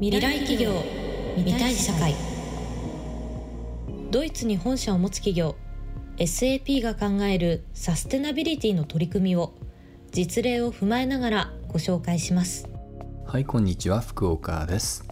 [0.00, 0.72] 未来企業
[1.36, 2.16] 未来社会。
[4.10, 5.54] ドイツに本社を持つ企業
[6.16, 9.54] SAP が考えるサステナビリティの取り組みを
[10.10, 12.68] 実例を踏まえながらご紹介します。
[13.24, 15.04] はいこんにちは福岡です。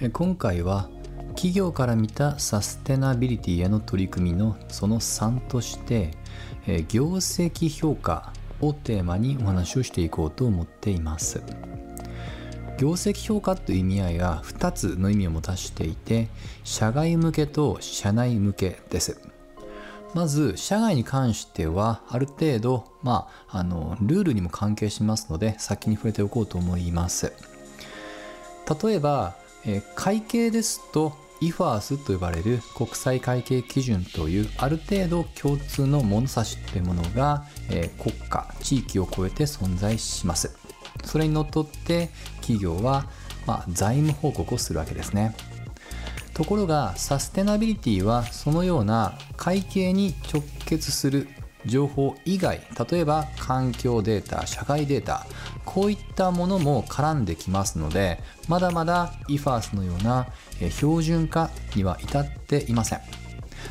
[0.00, 0.88] え今回は
[1.34, 6.10] 企業から見たサステナビリティへの取り組みのその3として
[6.66, 11.42] え業績評価をテーマにお話をしていこうと思っています。
[12.82, 16.26] 業績評価という意味合いが2つの意味を持たしていて
[16.64, 19.20] 社外向けと社内向けです。
[20.14, 27.32] まず社外に関してはある程度、まあ、あのルールにも関係しますので先に触れておこうと思います。
[28.82, 40.61] 例えば、え会計ですと IFRS と呼ばれる国際会計基準というある程度共通の物差しというものが、え国家地域を超えて存在します。
[41.04, 43.06] それにのっとって企業は、
[43.46, 45.34] まあ、財務報告をするわけですね。
[46.34, 51.28] ところがサステナビリティはそのような会計に直結する
[51.66, 55.26] 情報以外例えば環境データ社会データ
[55.64, 60.26] こういったものも絡んできますのでまだまだ IFAS のような
[60.70, 63.00] 標準化には至っていません。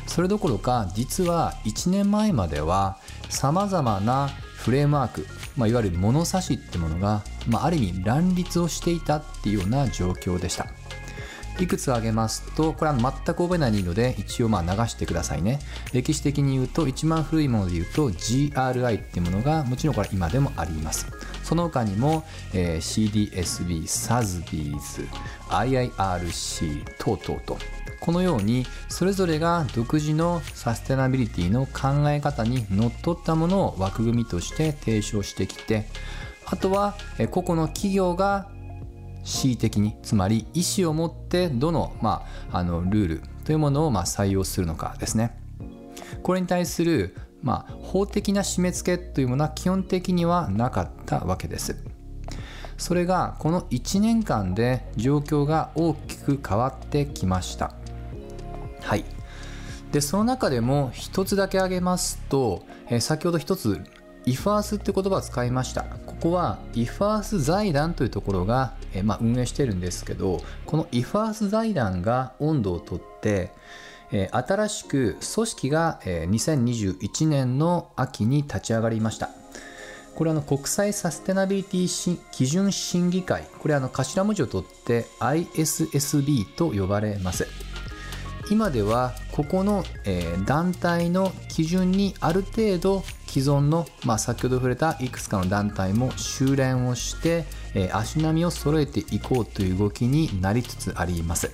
[0.06, 4.30] それどころか実は1年前まではさまざまな
[4.62, 10.66] フレームワーク、まあ、いわゆる物差しってものが、まあ、ある意味乱立をしていたっていうような状況でした。
[11.58, 15.58] いくつ挙げますとこれは全く覚えないので一応まあ流してくださいね。
[15.92, 21.06] 歴史的に言うと一番古いもので言うと GRI っていうものがもちろんこれ今でもあります。
[21.42, 22.24] その他にも、
[22.54, 25.08] えー、CDSB、SASBs、
[25.48, 27.58] IIRC 等々と
[28.02, 35.86] このようにそれぞれが独自のサステナビリティの考え方にのっとったものを枠組みとして提唱してきて
[36.44, 36.96] あとは
[37.30, 38.48] 個々の企業が
[39.22, 45.38] 恣意的につまり意思を持ってどの,、まあ、あのルールというものをまあ採用するのかですね。
[46.24, 51.76] これに対する、まあ、法的な締め付けというものは基本的にはなかったわけです。
[52.78, 57.76] それがこの1年間で状況が大きく変わってきました。
[58.82, 59.04] はい。
[59.92, 63.80] でその中でも一つだけ挙げますと、え先ほど一つ
[64.26, 65.82] IFARS って言葉を使いました。
[65.82, 73.50] ここは IFARS 財団というところが、えまあ、運営してるんですけどこの IFARS 財団が温度をとって
[74.12, 79.30] え新しく組織が、え2021年の秋に立ち上がりました。
[80.14, 83.46] これはの国際サステナビリティ基準審議会。
[83.58, 87.46] これはの頭文字を取って ISSB と呼ばれます。
[88.50, 89.84] 今ではここの、
[90.46, 97.46] 団体の基準にある程度既存の、まあ、先ほど触れたいくつかの団体も修練をして、
[97.92, 101.50] 足並みを揃えていこうという動きになりつつあります。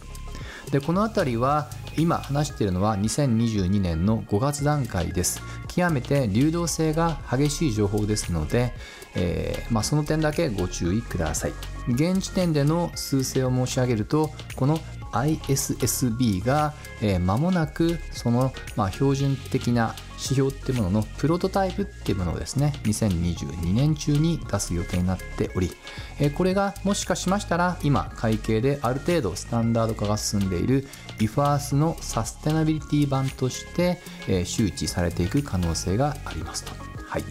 [0.71, 5.41] でこの辺りは今話しているのは2022年の5月段階です。
[5.69, 8.73] 極めて流動性が激しい情報ですので、
[9.15, 11.53] えー、まあ、その点だけご注意ください。
[11.89, 14.79] 現時点での数勢を申し上げるとこの
[15.13, 25.71] ISSB が、えー、間もなくその、まあ、標準的な指標ってもののプロトタイプっていうものをですね2022年中に出す予定になっており、
[26.19, 30.87] えー、これがもしかしましたら今会計である程度スタンダード化が進んでいる
[31.19, 36.73] IFAS のサステナビリティ版として、えー、周知されていく可能性がありますと。
[37.05, 37.25] はい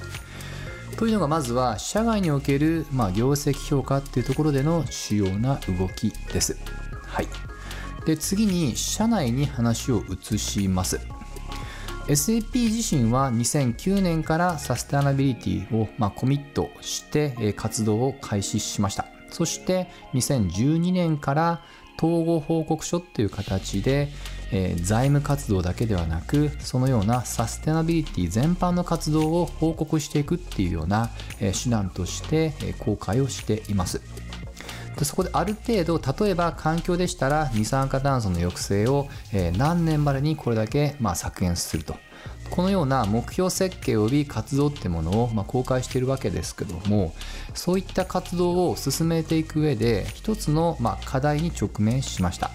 [0.97, 6.57] というのがまずは社外における、まあ、業績評価っていうところでの主要な動きです。
[7.05, 7.27] はい。
[8.07, 11.01] で次に社内に話を移します。
[12.07, 19.07] SAP 自身は2009年からサステナビリティを、ま、コミットして活動を開始しました。
[19.29, 21.61] そして2012年から
[21.97, 24.07] 統合報告書という形で、
[24.53, 31.09] えー、財務活動だけではなくそのようなサステナビリティ全般の活動を報告していくっていうような、
[31.41, 34.01] えー、手段として、えー、公開をしています。
[34.97, 41.95] でそこである程度例えば環境でしたら二酸化炭素の抑制を、えー、何年までにこれだけ、まあ、削減すると。
[42.49, 47.13] このような目標設計及び活動ってものを、まあ、公開しているわけですけども
[47.53, 52.49] そういった活動を進めていく上で一つの、まあ、課題に直面しました。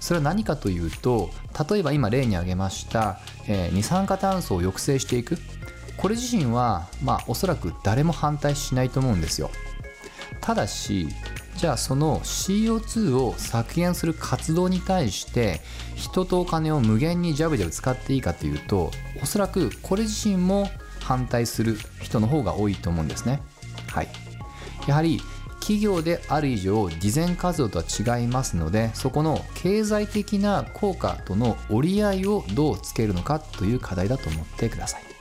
[0.00, 1.30] それは何かというと
[1.70, 5.38] 例えば今例に挙げました、えー、二酸化炭素を抑制していく。
[5.96, 9.50] これ自身は、まあ、おそらく誰も反対しないと思うんですよ。
[10.40, 11.08] ただし
[11.56, 15.60] じゃあその CO2 を削減する活動に対して
[15.94, 18.90] 人とお金を無限にジャブジャブ使っていいかというと
[19.22, 20.68] おそらくこれ自身も
[21.00, 23.40] 反対する人の方が多いと思うんですね。
[23.88, 24.08] はい、
[24.88, 25.20] やはり
[25.60, 35.13] 企業である以上慈善活動とは違いますのでそこの経済的な効果との折り合いをどうつけるのかという課題だと思ってください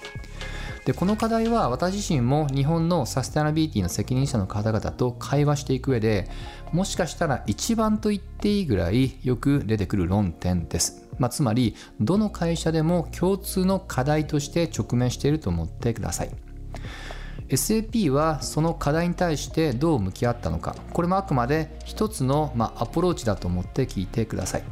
[0.85, 6.29] でこの課題は私自身も日本のサステナビリティの責任者の方々と会話していく上で
[6.73, 16.31] もしかしたら一番と言っていいぐらいよく出てくる論点です、まあ、つまりどの会社でも共通の課題として直面していると思ってください。
[17.49, 20.75] SAP はその課題に対してどう向き合ったのか。
[20.91, 24.63] これもあくまで一つの、まアプローチだと思って聞いてください。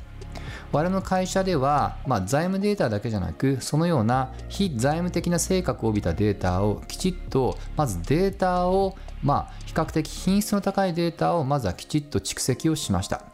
[0.72, 13.26] 我々の会社では、まあ、財務データだけじゃなくそのような非財務的な性格を帯びたデータをきちっとまずデータを、まあ、比較的品質の高いデータをまずはきちっと蓄積をしました。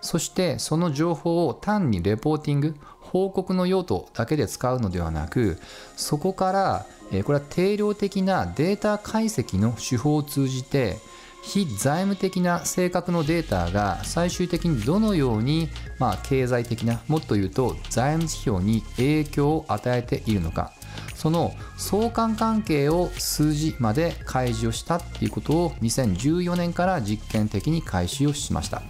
[0.00, 5.58] そしてその情報を単にレポーティング報告の用途だけで使うのではなく
[5.96, 6.86] そこから
[7.24, 10.98] これは定量的なデータ解析の手法を通じて
[11.42, 15.68] 非財務的な性格のデータが最終的にどのように、
[15.98, 20.72] まあ、経済的なもっと言うと財務指標に影響を与えているのか
[21.14, 28.82] その相関関係を数字まで開示をしたっていうことを2014年から実験的に開始をしました。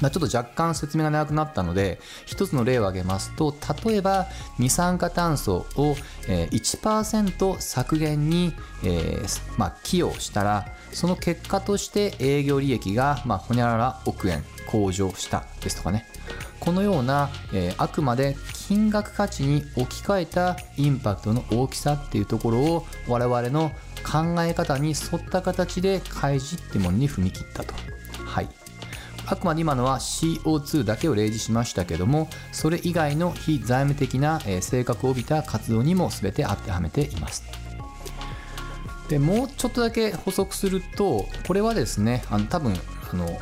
[0.00, 3.54] まあ、ちょっと若干説明が長くなったので一つの例を挙げますと
[3.86, 4.26] 例えば
[4.58, 5.94] 二酸化炭素を
[6.26, 8.52] 1%削減に、
[8.84, 16.06] えーまあ、寄与したらその結果として営業利益が、まあ、ほにゃらら億円向上したですとかね
[16.60, 23.70] このような、えー、あくまで金額価値に置き換えたインパクトの大きさっていうところを我々の
[24.02, 27.74] 考え方に沿った形で開示ってものに踏み切ったと。
[28.24, 28.65] はい
[29.28, 37.44] あくまで今のは CO2 だけを例示しましたけどもそれ以外の非財務的な性格を帯びた活動にも全て当てはめています。
[39.08, 42.74] でもうちょっとだけ補足するとこれはですねあの多分
[43.12, 43.38] あの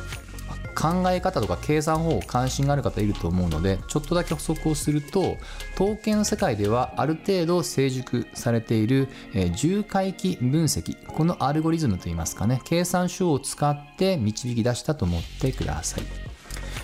[0.75, 5.37] 考え方とか計算方法関心がある方いると思うのでちょっとだけ補足をすると
[5.75, 16.03] 統計の世界ではある程度成熟されている、えー、重回帰分析このアルゴリズムといいますかね計算書を使って導き出したと思ってください。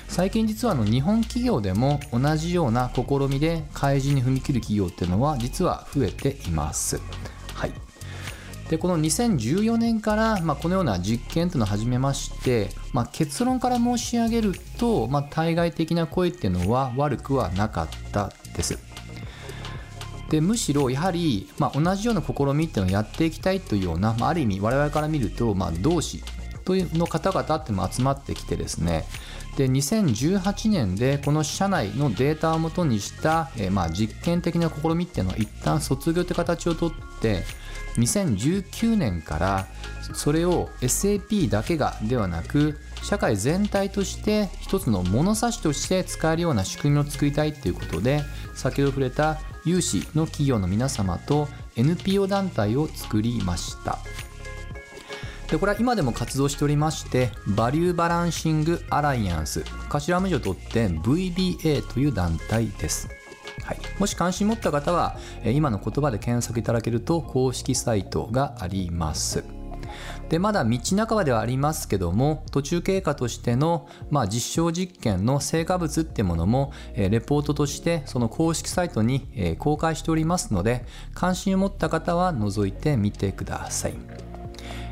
[0.08, 7.00] 最近実はあの日本企業でも同じような試みで開示に踏み切る企業っていうのは実は増えています。
[7.54, 7.91] はい。
[8.72, 18.80] でこの2014年から、まあ、このような実験というのを始めまして、まあ、結論から申し上げると、まあ、対外的な声っていうのは悪くはなかったです。
[20.30, 26.24] でむしろやはり、まあ、同じような試みっていうのをやっていきたいというような、まあ、ある意味我々から見ると、まあ、同志
[26.66, 29.06] の方々っても集まってきてですね。
[29.58, 36.92] で2018年でこの社内のデータをもとにした、えー、まあ実験的な試みっていうのは一旦卒業という形をとっ
[37.22, 37.44] て
[37.98, 39.68] 2019年から
[40.13, 48.22] それを SAP だけがではなく社会全体として一つの物差しとして使えるような仕組みを作りたいということで
[48.54, 54.00] 先ほど触れた有志の企業の皆様と NPO 団体を作りました。
[55.51, 63.09] でこれは今でも活動しておりましてバリューバランシングアライアンス頭文字を取って VBA という団体です。
[63.65, 69.43] はい、もし関心持った方は今の言葉で検索いただけると公式サイトがあります。
[70.29, 84.31] でまだ道半ばではありますけども途中経過としての、まあ、実証実験の成果物ってものも、えレポートとしてその公式サイトに、え公開しておりますので関心を持った方は覗いてみてください。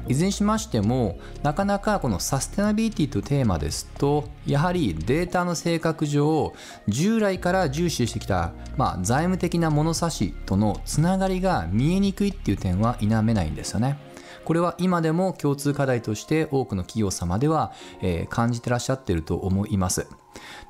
[0.09, 6.53] いずれにしましてもなかなかこのサステナビリティというテーマですとやはりデータの性格上
[6.87, 14.08] 従来から重視してきた、まあ、財務的な物差しとのつながりが見えにくいっていう点は否めないんですよね。
[14.49, 20.07] これは今でも共通課題として多くの企業様では、えー、感じてらっしゃってると思います。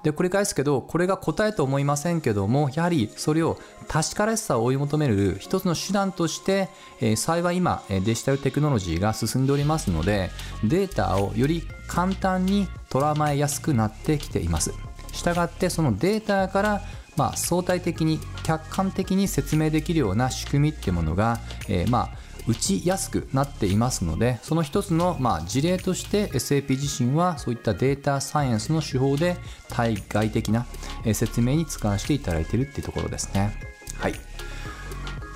[0.03, 3.57] で繰り返すけどこれが答えと思いませんけどもやはりそれを
[3.88, 6.67] 確からしさを追い求める一つの手段として、
[7.00, 10.29] えー、幸い今デジタルテクノロジーが進んでおりますので
[10.62, 14.74] データをより簡単に捉まえやすくなってきています
[15.13, 16.81] したがってそのデータから
[17.19, 22.09] まあ、相対的に客観的に説明できるような仕組みってものが、えー、まあ
[22.50, 29.38] 打ちやすくなっていますのでその一つのまあ事例として SAP 自身はそういったデータサイエンスの手法で
[29.68, 30.65] 対外的な
[31.13, 33.53] 説明に使わせていただいているっていうところですね。
[34.00, 34.15] はい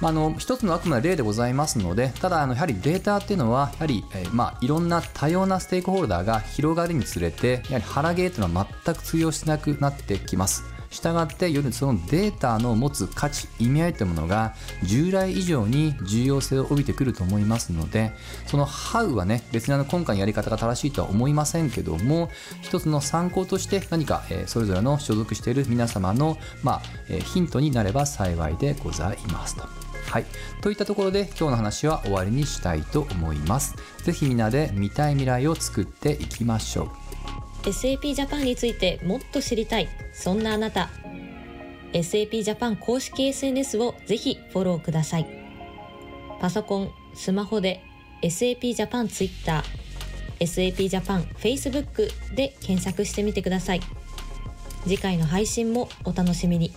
[0.01, 10.72] まあ、の一つのあくまで例でございますのでただあのやはりデータっていうのはやはり、えー、まあいろんな多様なステークホルダーが広がるにつれてやはり腹ゲーというのは全く通用しなくなってきます。
[10.93, 18.11] したがってよりそのデータの持つ価値意味合いというものが従来以上に重要性を帯びてくると思いますので
[18.47, 22.29] その How はね別にあの今回のやり方が正しいとは思いませんけども
[22.61, 29.63] 一つの参考として何か、えそれぞれの所属している皆様の、まあえヒントになれば幸いでございますと。
[30.09, 30.25] はい。
[30.61, 33.75] といったところで今日の話は終わりにしたいと思います。
[34.03, 37.02] ぜひみんなで見たい未来を作っていきましょう。
[37.63, 39.87] SAP ジャパンについてもっと知りたい。
[40.11, 40.89] そんなあなた。
[41.93, 45.27] SAP ジャパン公式 SNS をぜひフォローください。
[46.41, 47.81] パソコン、スマホで
[48.21, 49.63] SAP ジャパン Twitter、
[50.39, 53.81] SAP ジャパン Facebook で検索してみてください。
[54.83, 56.73] 次回の配信もお楽しみに。